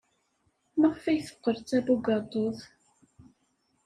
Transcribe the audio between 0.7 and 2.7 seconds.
Maɣef ay teqqel d tabugaṭut?